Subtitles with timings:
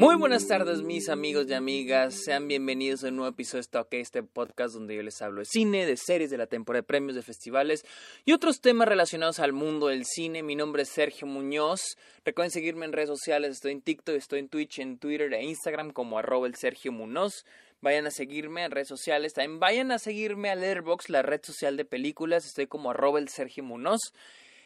[0.00, 3.88] Muy buenas tardes mis amigos y amigas, sean bienvenidos a un nuevo episodio de Stock,
[3.90, 7.14] este podcast donde yo les hablo de cine, de series, de la temporada de premios,
[7.16, 7.84] de festivales
[8.24, 10.42] y otros temas relacionados al mundo del cine.
[10.42, 14.48] Mi nombre es Sergio Muñoz, recuerden seguirme en redes sociales, estoy en TikTok, estoy en
[14.48, 17.44] Twitch, en Twitter e Instagram como arroba el Sergio Muñoz.
[17.82, 21.76] Vayan a seguirme en redes sociales, también vayan a seguirme a Letterboxd, la red social
[21.76, 24.14] de películas, estoy como arroba el Sergio Muñoz.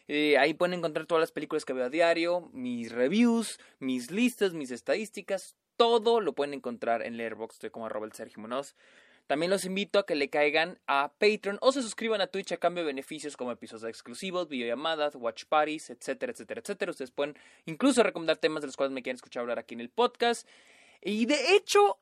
[0.08, 4.52] Eh, ahí pueden encontrar todas las películas que veo a diario, mis reviews, mis listas,
[4.52, 8.74] mis estadísticas, todo lo pueden encontrar en Letterboxd, estoy como el Sergio Munoz.
[9.26, 12.58] También los invito a que le caigan a Patreon o se suscriban a Twitch a
[12.58, 16.90] cambio de beneficios como episodios exclusivos, videollamadas, watch parties, etcétera, etcétera, etcétera.
[16.90, 17.34] Ustedes pueden
[17.64, 20.46] incluso recomendar temas de los cuales me quieren escuchar hablar aquí en el podcast.
[21.06, 21.98] Y de hecho,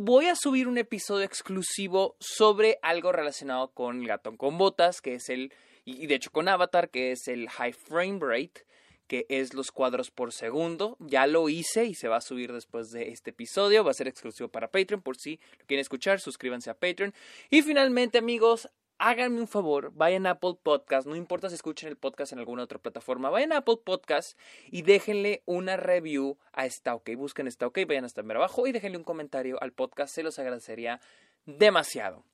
[0.00, 5.14] voy a subir un episodio exclusivo sobre algo relacionado con el gato con botas, que
[5.14, 5.52] es el
[5.84, 8.66] y, de hecho con Avatar, que es el high frame rate,
[9.06, 10.96] que es los cuadros por segundo.
[10.98, 13.84] Ya lo hice y se va a subir después de este episodio.
[13.84, 15.00] Va a ser exclusivo para Patreon.
[15.00, 17.14] Por si lo quieren escuchar, suscríbanse a Patreon.
[17.50, 18.68] Y finalmente, amigos,
[19.00, 22.64] háganme un favor, vayan a Apple Podcast, no importa si escuchen el podcast en alguna
[22.64, 24.38] otra plataforma, vayan a Apple Podcast
[24.70, 27.16] y déjenle una review a esta OK.
[27.16, 30.38] Busquen esta OK, vayan hasta ver abajo y déjenle un comentario al podcast, se los
[30.38, 31.00] agradecería
[31.46, 32.24] demasiado.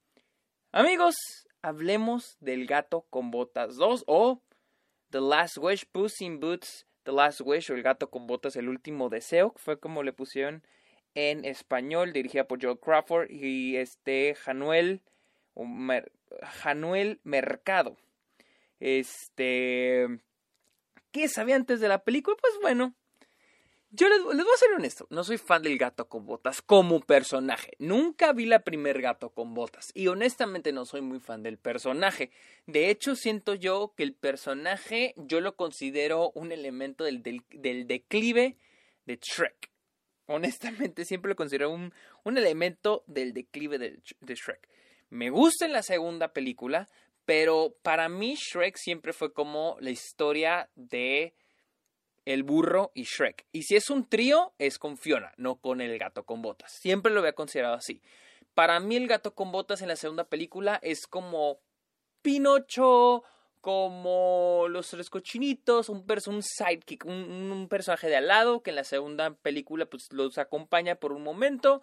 [0.72, 1.14] Amigos,
[1.62, 4.42] hablemos del gato con botas 2 o
[5.10, 8.68] The Last Wish, Puss in Boots, The Last Wish o El gato con botas, el
[8.68, 10.64] último deseo, fue como le pusieron
[11.14, 15.00] en español, dirigida por Joe Crawford y este Januel,
[16.42, 17.96] Januel Mercado.
[18.80, 20.06] Este,
[21.12, 22.36] ¿qué sabía antes de la película?
[22.40, 22.94] Pues bueno,
[23.90, 27.72] yo les, voy a ser honesto, no soy fan del gato con botas como personaje.
[27.78, 32.30] Nunca vi la primer gato con botas y honestamente no soy muy fan del personaje.
[32.66, 38.56] De hecho, siento yo que el personaje yo lo considero un elemento del, declive
[39.06, 39.70] de Shrek.
[40.26, 44.68] Honestamente, siempre lo considero un, un elemento del declive de, de Shrek.
[45.08, 46.88] Me gusta en la segunda película,
[47.24, 51.34] pero para mí Shrek siempre fue como la historia de
[52.24, 53.46] el burro y Shrek.
[53.52, 56.72] Y si es un trío, es con Fiona, no con el gato con botas.
[56.80, 58.02] Siempre lo había considerado así.
[58.54, 61.60] Para mí el gato con botas en la segunda película es como
[62.22, 63.22] Pinocho,
[63.60, 68.84] como los tres cochinitos, un, un sidekick, un, personaje de al lado que en la
[68.84, 71.82] segunda película pues los acompaña por un momento.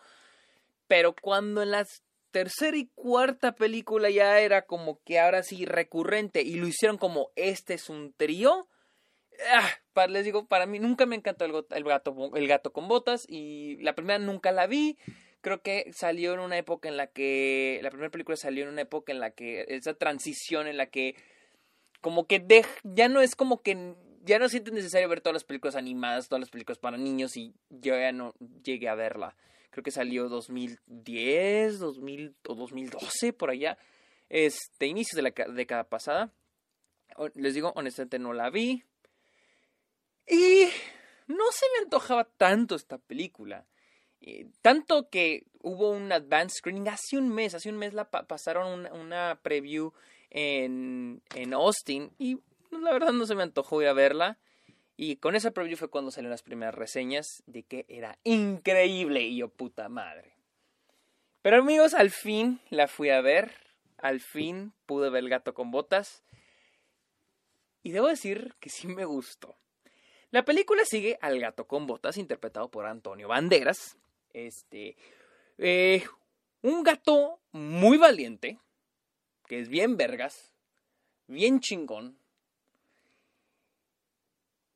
[0.88, 1.85] Pero cuando en la
[2.33, 7.29] tercera y cuarta película ya era como que ahora sí recurrente y lo hicieron como
[7.38, 8.67] este es un trío,
[9.49, 13.77] Ah, les digo, para mí nunca me encantó el, gato, el gato con botas y
[13.77, 14.97] la primera nunca la vi.
[15.41, 18.81] Creo que salió en una época en la que, la primera película salió en una
[18.81, 21.16] época en la que, esa transición en la que,
[22.01, 22.45] como que
[22.83, 26.39] ya no es como que, ya no siento necesario ver todas las películas animadas, todas
[26.39, 28.33] las películas para niños y yo ya no
[28.63, 29.35] llegué a verla.
[29.73, 33.75] Creo que salió 2010, 2000 o 2012, por allá,
[34.29, 36.31] este, inicios de la década pasada.
[37.34, 38.84] Les digo, honestamente no la vi.
[40.28, 40.67] Y
[41.25, 43.66] no se me antojaba tanto esta película.
[44.22, 48.88] Eh, tanto que hubo un advanced screening hace un mes, hace un mes la pasaron
[48.94, 49.91] una, preview
[50.29, 52.38] en, en, Austin y
[52.69, 54.38] la verdad no se me antojó ir a verla.
[54.95, 59.37] Y con esa preview fue cuando salieron las primeras reseñas de que era increíble y
[59.37, 60.35] yo puta madre.
[61.41, 63.51] Pero amigos, al fin la fui a ver,
[63.97, 66.23] al fin pude ver el gato con botas.
[67.81, 69.57] Y debo decir que sí me gustó.
[70.31, 73.97] La película sigue al gato con botas, interpretado por Antonio Banderas.
[74.31, 74.95] Este.
[75.57, 76.03] Eh,
[76.61, 78.57] un gato muy valiente,
[79.47, 80.53] que es bien vergas,
[81.27, 82.17] bien chingón.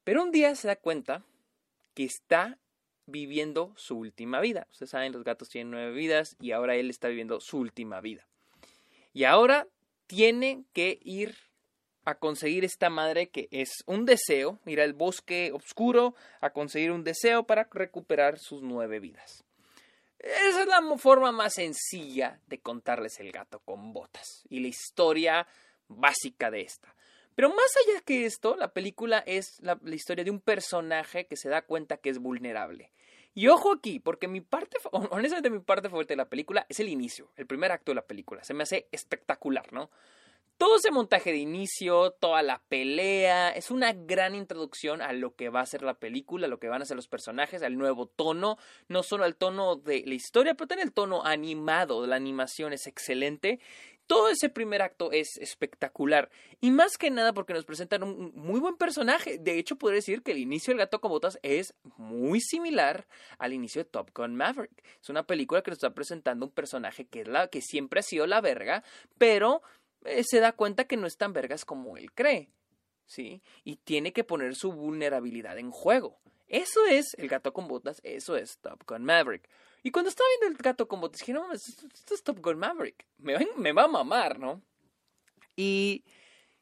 [0.07, 1.22] Pero un día se da cuenta
[1.94, 2.57] que está
[3.07, 4.66] viviendo su última vida.
[4.72, 8.25] Ustedes saben, los gatos tienen nueve vidas y ahora él está viviendo su última vida.
[9.12, 9.67] Y ahora
[10.06, 11.35] tiene que ir
[12.06, 17.03] a conseguir esta madre que es un deseo, ir al bosque oscuro a conseguir un
[17.03, 19.43] deseo para recuperar sus nueve vidas.
[20.20, 25.46] Esa es la forma más sencilla de contarles el gato con botas y la historia
[25.90, 26.96] básica de esta.
[27.37, 31.35] Pero más allá que esto, la película es la, la, historia de un personaje que
[31.35, 32.91] se da cuenta que es vulnerable.
[33.35, 34.78] Y ojo aquí, porque mi parte,
[35.11, 38.07] honestamente mi parte favorita de la película es el inicio, el primer acto de la
[38.07, 38.43] película.
[38.43, 39.91] Se me hace espectacular, ¿no?
[40.58, 45.50] Todo ese montaje de inicio, toda la pelea, es una gran introducción a lo que
[45.50, 48.08] va a ser la película, a lo que van a ser los personajes, al nuevo
[48.08, 48.58] tono,
[48.88, 52.88] no solo al tono de la historia, pero también el tono animado, la animación es
[52.88, 53.59] excelente.
[54.08, 56.30] Todo ese primer acto es espectacular.
[56.62, 59.38] Y más que nada porque nos presentan un muy buen personaje.
[59.38, 63.06] De hecho, podría decir que el inicio del gato con botas es muy similar
[63.38, 64.82] al inicio de Top Gun Maverick.
[65.02, 68.04] Es una película que nos está presentando un personaje que, es la, que siempre ha
[68.04, 68.82] sido la verga,
[69.18, 69.62] pero
[70.08, 72.50] eh, se da cuenta que no es tan vergas como él cree.
[73.06, 73.42] ¿Sí?
[73.64, 76.20] Y tiene que poner su vulnerabilidad en juego.
[76.48, 79.50] Eso es el gato con botas, eso es Top Gun Maverick.
[79.84, 83.06] Y cuando estaba viendo el gato con botas, dije, no esto es Top Gun Maverick.
[83.18, 84.62] Me, me va a mamar, ¿no?
[85.56, 86.04] Y,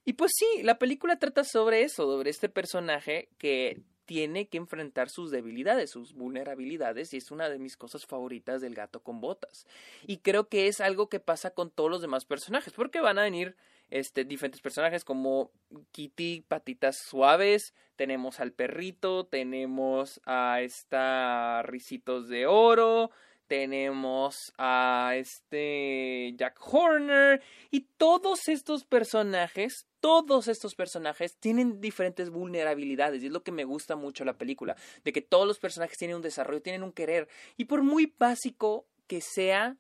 [0.06, 5.10] y pues sí, la película trata sobre eso, sobre este personaje que tiene que enfrentar
[5.10, 9.66] sus debilidades, sus vulnerabilidades, y es una de mis cosas favoritas del gato con botas.
[10.06, 13.24] Y creo que es algo que pasa con todos los demás personajes, porque van a
[13.24, 13.56] venir
[13.90, 15.52] este, diferentes personajes como
[15.92, 23.12] Kitty, patitas suaves, tenemos al perrito, tenemos a esta risitos de oro,
[23.48, 33.24] tenemos a este Jack Horner y todos estos personajes, todos estos personajes tienen diferentes vulnerabilidades
[33.24, 36.18] y es lo que me gusta mucho la película, de que todos los personajes tienen
[36.18, 37.28] un desarrollo, tienen un querer
[37.58, 39.78] y por muy básico que sea,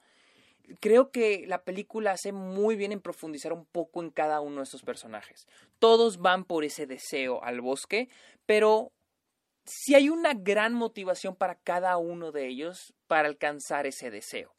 [0.80, 4.64] creo que la película hace muy bien en profundizar un poco en cada uno de
[4.64, 5.48] estos personajes.
[5.80, 8.10] Todos van por ese deseo al bosque,
[8.46, 8.92] pero
[9.66, 14.56] si hay una gran motivación para cada uno de ellos para alcanzar ese deseo.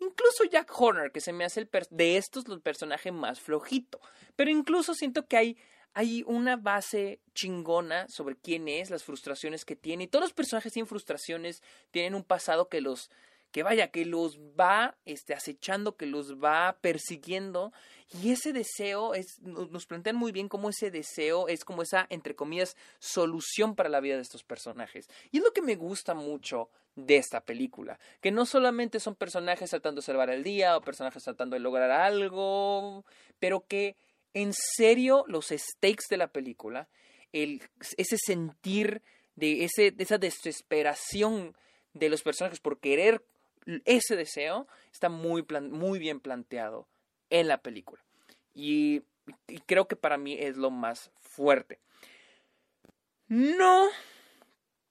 [0.00, 4.00] Incluso Jack Horner, que se me hace el de estos el personaje más flojito.
[4.36, 5.56] Pero incluso siento que hay,
[5.92, 10.04] hay una base chingona sobre quién es, las frustraciones que tiene.
[10.04, 13.10] Y todos los personajes tienen frustraciones, tienen un pasado que los,
[13.50, 17.72] que vaya, que los va este, acechando, que los va persiguiendo.
[18.10, 22.34] Y ese deseo es, nos plantean muy bien cómo ese deseo es como esa, entre
[22.34, 25.08] comillas, solución para la vida de estos personajes.
[25.30, 29.70] Y es lo que me gusta mucho de esta película, que no solamente son personajes
[29.70, 33.04] tratando de salvar el día o personajes tratando de lograr algo,
[33.38, 33.96] pero que
[34.32, 36.88] en serio los stakes de la película,
[37.32, 37.62] el,
[37.96, 39.02] ese sentir
[39.36, 41.54] de, ese, esa desesperación
[41.92, 43.22] de los personajes por querer
[43.84, 46.88] ese deseo está muy, muy bien planteado
[47.30, 48.02] en la película.
[48.54, 49.02] Y,
[49.66, 51.78] creo que para mí es lo más fuerte.
[53.28, 53.88] No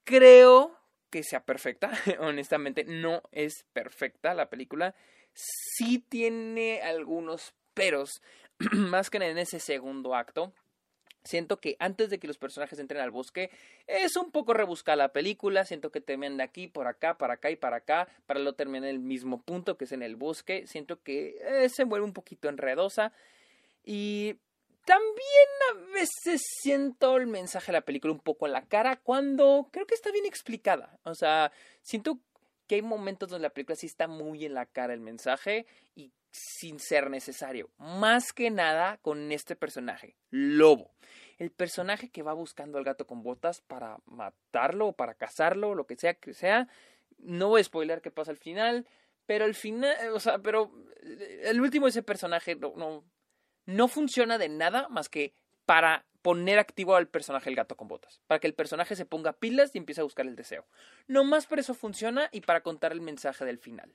[0.04, 0.78] creo
[1.10, 1.90] que sea perfecta,
[2.20, 4.94] honestamente, no es perfecta la película.
[5.34, 8.22] Sí tiene algunos peros,
[8.72, 10.52] más que en ese segundo acto.
[11.24, 13.50] Siento que antes de que los personajes entren al bosque
[13.86, 15.64] es un poco rebuscar la película.
[15.64, 18.08] Siento que terminan de aquí, por acá, para acá y para acá.
[18.26, 20.66] Para lo terminar en el mismo punto que es en el bosque.
[20.66, 23.12] Siento que eh, se vuelve un poquito enredosa.
[23.84, 24.36] Y
[24.88, 29.68] también a veces siento el mensaje de la película un poco en la cara cuando
[29.70, 30.98] creo que está bien explicada.
[31.02, 32.18] O sea, siento
[32.68, 35.66] que hay momentos donde la película sí está muy en la cara el mensaje
[35.96, 37.70] y sin ser necesario.
[37.78, 40.92] Más que nada con este personaje, Lobo.
[41.38, 45.86] El personaje que va buscando al gato con botas para matarlo o para cazarlo, lo
[45.86, 46.68] que sea que sea.
[47.16, 48.86] No voy a spoiler qué pasa al final,
[49.26, 50.70] pero al final, o sea, pero
[51.42, 53.04] el último ese personaje no,
[53.66, 55.32] no funciona de nada más que
[55.68, 59.34] para poner activo al personaje el gato con botas, para que el personaje se ponga
[59.34, 60.64] pilas y empiece a buscar el deseo.
[61.08, 63.92] No más por eso funciona y para contar el mensaje del final.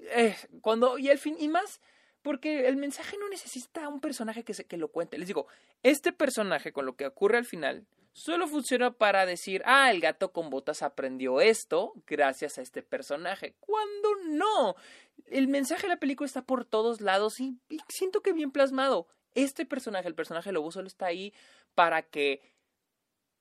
[0.00, 1.80] Eh, cuando, y al fin, y más,
[2.20, 5.18] porque el mensaje no necesita un personaje que, se, que lo cuente.
[5.18, 5.46] Les digo,
[5.84, 10.32] este personaje con lo que ocurre al final solo funciona para decir, ah, el gato
[10.32, 13.54] con botas aprendió esto gracias a este personaje.
[13.60, 14.74] Cuando no,
[15.26, 19.06] el mensaje de la película está por todos lados y, y siento que bien plasmado.
[19.34, 21.32] Este personaje, el personaje lobo, solo está ahí
[21.74, 22.40] para que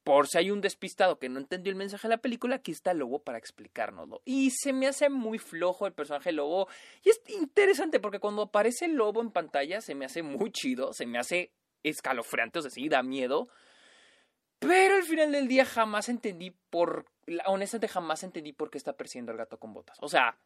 [0.04, 2.92] por si hay un despistado que no entendió el mensaje de la película, aquí está
[2.92, 4.22] el lobo para explicárnoslo.
[4.26, 6.68] Y se me hace muy flojo el personaje lobo.
[7.04, 10.94] Y es interesante porque cuando aparece el lobo en pantalla se me hace muy chido,
[10.94, 11.52] se me hace
[11.84, 13.50] escalofriante, o sea, sí, da miedo.
[14.60, 17.06] Pero al final del día jamás entendí por...
[17.46, 19.98] Honestamente jamás entendí por qué está persiguiendo al gato con botas.
[20.02, 20.38] O sea,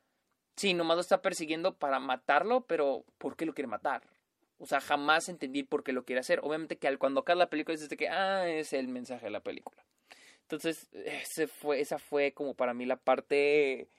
[0.56, 4.04] sí, nomás lo está persiguiendo para matarlo, pero ¿por qué lo quiere matar?
[4.58, 6.40] O sea, jamás entendí por qué lo quiere hacer.
[6.44, 9.42] Obviamente que al, cuando acaba la película dices que, ah, es el mensaje de la
[9.42, 9.86] película.
[10.44, 13.90] Entonces, ese fue, esa fue como para mí la parte,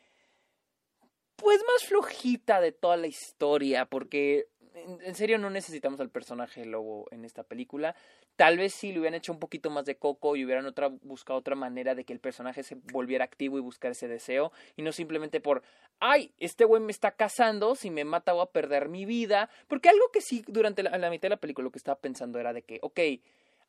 [1.36, 4.46] pues más flojita de toda la historia, porque
[4.76, 7.94] en serio no necesitamos al personaje lobo en esta película.
[8.36, 11.38] Tal vez si le hubieran hecho un poquito más de coco y hubieran otra, buscado
[11.38, 14.52] otra manera de que el personaje se volviera activo y buscar ese deseo.
[14.76, 15.62] Y no simplemente por,
[16.00, 19.48] ay, este güey me está cazando, si me mata voy a perder mi vida.
[19.68, 22.38] Porque algo que sí, durante la, la mitad de la película lo que estaba pensando
[22.38, 23.00] era de que, ok,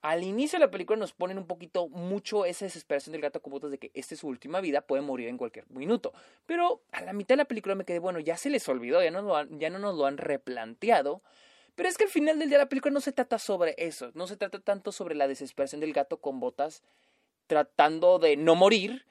[0.02, 3.52] al inicio de la película nos ponen un poquito mucho esa desesperación del gato con
[3.52, 6.14] botas de que esta es su última vida, puede morir en cualquier minuto.
[6.46, 9.12] Pero a la mitad de la película me quedé, bueno, ya se les olvidó, ya
[9.12, 11.22] no, ya no nos lo han replanteado.
[11.76, 14.28] Pero es que al final del día la película no se trata sobre eso, no
[14.28, 16.84] se trata tanto sobre la desesperación del gato con botas
[17.48, 19.06] tratando de no morir,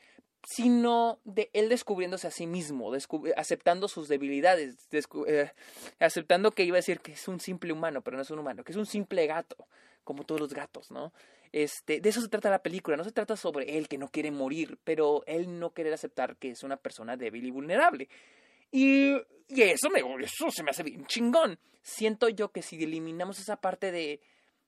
[0.46, 2.92] sino de él descubriéndose a sí mismo,
[3.36, 4.76] aceptando sus debilidades,
[5.26, 5.50] eh,
[5.98, 8.62] aceptando que iba a decir que es un simple humano, pero no es un humano,
[8.62, 9.56] que es un simple gato,
[10.04, 11.12] como todos los gatos, ¿no?
[11.50, 14.30] Este, de eso se trata la película, no se trata sobre él que no quiere
[14.30, 18.08] morir, pero él no querer aceptar que es una persona débil y vulnerable.
[18.70, 19.14] Y,
[19.48, 21.58] eso, me, eso se me hace bien chingón.
[21.82, 24.20] Siento yo que si eliminamos esa parte de,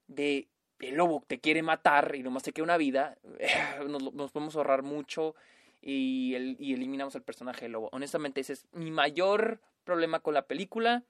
[0.09, 0.49] de
[0.81, 3.17] el lobo te quiere matar y nomás te queda una vida,
[3.87, 5.37] nos podemos ahorrar mucho
[5.81, 7.89] y, el, y eliminamos al personaje del lobo.
[7.93, 11.05] Honestamente, ese es mi mayor problema con la película.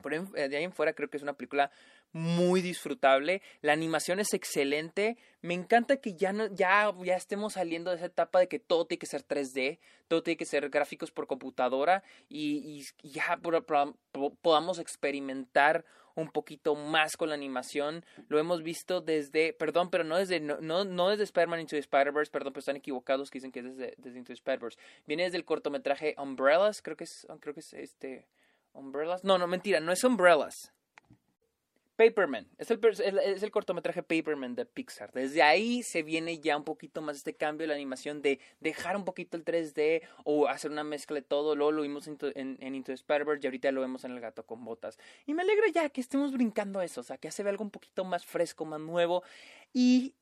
[0.00, 1.70] Por eh, de ahí en fuera creo que es una película
[2.12, 3.42] muy disfrutable.
[3.60, 5.16] La animación es excelente.
[5.40, 8.86] Me encanta que ya no, ya, ya estemos saliendo de esa etapa de que todo
[8.86, 13.40] tiene que ser 3D, todo tiene que ser gráficos por computadora y, y ya
[14.42, 18.04] podamos experimentar un poquito más con la animación.
[18.28, 22.30] Lo hemos visto desde, perdón, pero no desde, no, no, desde Spider-Man Into the Spider-Verse,
[22.30, 24.78] perdón, pero están equivocados que dicen que es desde, desde Into the Spider-Verse.
[25.06, 28.26] Viene desde el cortometraje Umbrellas, creo que es, creo que es este,
[28.72, 29.24] Umbrellas.
[29.24, 30.72] No, no, mentira, no es Umbrellas.
[32.02, 35.12] Paperman, es el, es el cortometraje Paperman de Pixar.
[35.12, 38.96] Desde ahí se viene ya un poquito más este cambio de la animación de dejar
[38.96, 41.54] un poquito el 3D o hacer una mezcla de todo.
[41.54, 44.44] Luego lo vimos en, en, Into the Spider-Verse y ahorita lo vemos en El Gato
[44.44, 44.98] con Botas.
[45.26, 47.62] Y me alegra ya que estemos brincando eso, o sea, que ya se ve algo
[47.62, 49.22] un poquito más fresco, más nuevo.
[49.72, 50.14] Y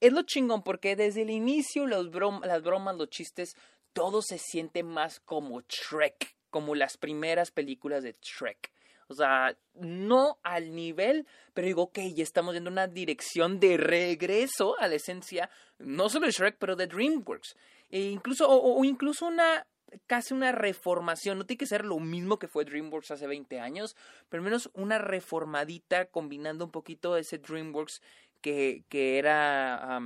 [0.00, 2.14] es lo chingón porque desde el inicio los
[2.44, 3.56] las bromas, los chistes,
[3.92, 8.72] todo se siente más como Shrek, como las primeras películas de Shrek.
[9.08, 14.78] O sea, no al nivel, pero digo, ok, ya estamos en una dirección de regreso
[14.78, 17.56] a la esencia, no solo de Shrek, pero de DreamWorks.
[17.90, 19.66] E incluso, o, incluso una
[20.06, 23.94] casi una reformación, no tiene que ser lo mismo que fue DreamWorks hace 20 años,
[24.28, 28.02] pero al menos una reformadita combinando un poquito ese DreamWorks
[28.40, 30.00] que, que era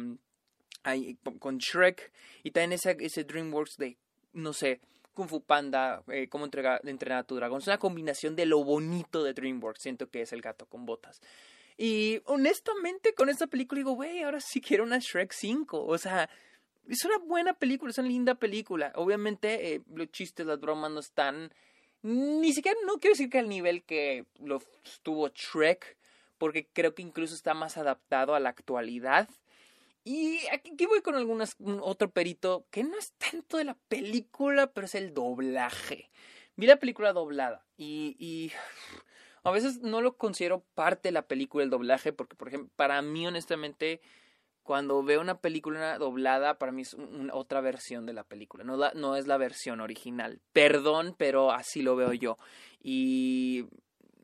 [1.39, 2.13] con Shrek
[2.43, 3.97] y también ese, ese DreamWorks de,
[4.33, 4.81] no sé,
[5.19, 7.61] Kung Fu Panda, eh, cómo entrenar a tu dragón.
[7.61, 9.83] Es una combinación de lo bonito de DreamWorks.
[9.83, 11.21] Siento que es el gato con botas.
[11.77, 15.85] Y honestamente, con esta película digo, güey, ahora sí quiero una Shrek 5.
[15.85, 16.31] O sea,
[16.89, 18.93] es una buena película, es una linda película.
[18.95, 21.53] Obviamente, eh, los chistes, las bromas no están.
[22.03, 25.97] Ni siquiera, no quiero decir que al nivel que lo estuvo Shrek,
[26.39, 29.29] porque creo que incluso está más adaptado a la actualidad.
[30.05, 34.87] Y aquí, voy con algunas, otro perito que no es tanto de la película, pero
[34.87, 36.11] es el doblaje.
[36.57, 38.53] Vi la película doblada y,
[39.45, 43.01] a veces no lo considero parte de la película el doblaje, porque, por ejemplo, para
[43.03, 44.01] mí, honestamente,
[44.63, 46.97] cuando veo una película doblada, para mí es
[47.33, 50.41] otra versión de la película, no, no es la versión original.
[50.53, 52.37] Perdón, pero así lo veo yo.
[52.83, 53.67] Y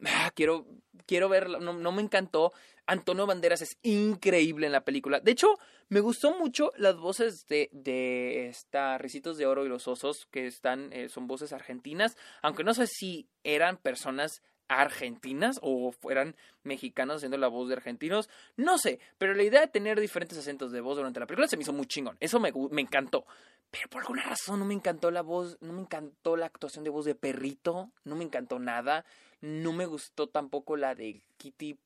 [0.05, 0.67] ah, quiero,
[1.07, 2.53] quiero verlo, no, no me encantó.
[2.87, 5.21] Antonio Banderas es increíble en la película.
[5.21, 5.59] De hecho,
[5.89, 10.47] me gustó mucho las voces de, de esta Ricitos de Oro y los Osos, que
[10.47, 17.17] están, eh, son voces argentinas, aunque no sé si eran personas argentinas o fueran mexicanos
[17.17, 20.81] haciendo la voz de argentinos, no sé, pero la idea de tener diferentes acentos de
[20.81, 23.27] voz durante la película se me hizo muy chingón, eso me, me encantó,
[23.71, 26.91] pero por alguna razón no me encantó la voz, no me encantó la actuación de
[26.91, 29.05] voz de perrito, no me encantó nada,
[29.41, 31.79] no me gustó tampoco la de Kitty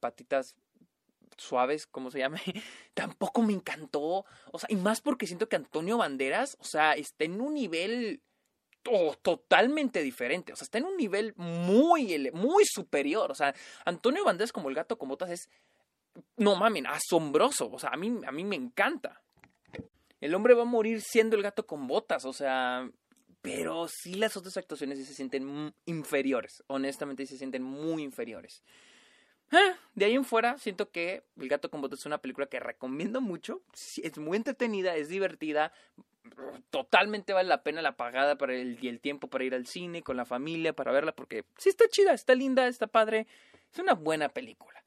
[0.00, 0.56] patitas
[1.36, 2.40] suaves, como se llame,
[2.94, 4.24] tampoco me encantó.
[4.52, 8.22] O sea, y más porque siento que Antonio Banderas, o sea, está en un nivel
[9.22, 10.52] totalmente diferente.
[10.52, 13.30] O sea, está en un nivel muy, muy superior.
[13.30, 13.54] O sea,
[13.84, 15.50] Antonio Banderas como el gato con botas es,
[16.36, 17.70] no mamen, asombroso.
[17.70, 19.22] O sea, a mí, a mí me encanta.
[20.20, 22.24] El hombre va a morir siendo el gato con botas.
[22.24, 22.90] O sea,
[23.40, 26.62] pero sí las otras actuaciones se sienten inferiores.
[26.66, 28.62] Honestamente, se sienten muy inferiores.
[29.50, 32.60] Eh, de ahí en fuera, siento que El gato con botas es una película que
[32.60, 33.62] recomiendo mucho.
[34.02, 35.72] Es muy entretenida, es divertida.
[36.70, 40.02] Totalmente vale la pena la pagada para el, y el tiempo para ir al cine
[40.02, 43.26] con la familia, para verla, porque sí está chida, está linda, está padre.
[43.72, 44.78] Es una buena película.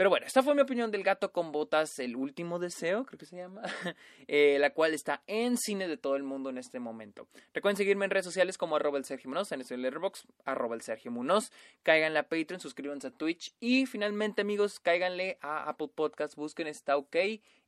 [0.00, 3.26] Pero bueno, esta fue mi opinión del gato con botas, el último deseo, creo que
[3.26, 3.60] se llama,
[4.28, 7.28] eh, la cual está en cine de todo el mundo en este momento.
[7.52, 10.80] Recuerden seguirme en redes sociales como arroba el Sergio Munoz, en el Letterboxd, arroba el
[10.80, 16.34] Sergio Munoz, cáiganle a Patreon, suscríbanse a Twitch y finalmente amigos, cáiganle a Apple Podcast,
[16.34, 17.16] busquen Está OK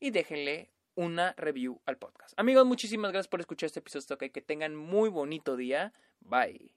[0.01, 2.39] y déjenle una review al podcast.
[2.39, 4.19] Amigos, muchísimas gracias por escuchar este episodio.
[4.19, 5.93] Que tengan muy bonito día.
[6.21, 6.75] Bye.